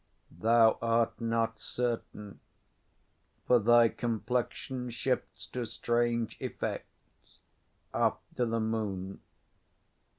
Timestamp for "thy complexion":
3.59-4.89